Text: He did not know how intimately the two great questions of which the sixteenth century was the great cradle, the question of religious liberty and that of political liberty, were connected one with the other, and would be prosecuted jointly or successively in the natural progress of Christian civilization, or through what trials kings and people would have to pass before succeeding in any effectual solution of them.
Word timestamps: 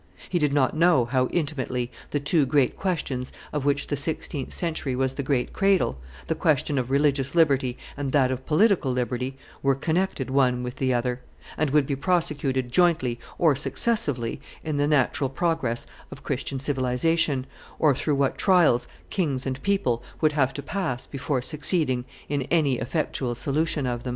He 0.29 0.39
did 0.39 0.51
not 0.51 0.75
know 0.75 1.05
how 1.05 1.27
intimately 1.27 1.91
the 2.09 2.19
two 2.19 2.47
great 2.47 2.75
questions 2.75 3.31
of 3.53 3.65
which 3.65 3.85
the 3.85 3.95
sixteenth 3.95 4.51
century 4.51 4.95
was 4.95 5.13
the 5.13 5.21
great 5.21 5.53
cradle, 5.53 5.99
the 6.25 6.33
question 6.33 6.79
of 6.79 6.89
religious 6.89 7.35
liberty 7.35 7.77
and 7.95 8.11
that 8.11 8.31
of 8.31 8.43
political 8.47 8.91
liberty, 8.91 9.37
were 9.61 9.75
connected 9.75 10.31
one 10.31 10.63
with 10.63 10.77
the 10.77 10.91
other, 10.91 11.21
and 11.55 11.69
would 11.69 11.85
be 11.85 11.95
prosecuted 11.95 12.71
jointly 12.71 13.19
or 13.37 13.55
successively 13.55 14.41
in 14.63 14.77
the 14.77 14.87
natural 14.87 15.29
progress 15.29 15.85
of 16.09 16.23
Christian 16.23 16.59
civilization, 16.59 17.45
or 17.77 17.93
through 17.93 18.15
what 18.15 18.39
trials 18.39 18.87
kings 19.11 19.45
and 19.45 19.61
people 19.61 20.01
would 20.19 20.31
have 20.31 20.51
to 20.55 20.63
pass 20.63 21.05
before 21.05 21.43
succeeding 21.43 22.05
in 22.27 22.41
any 22.49 22.79
effectual 22.79 23.35
solution 23.35 23.85
of 23.85 24.01
them. 24.01 24.09